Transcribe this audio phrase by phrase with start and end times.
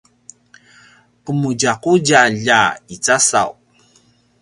[1.23, 2.61] qemudjaqudjalj a
[2.93, 3.51] i casaw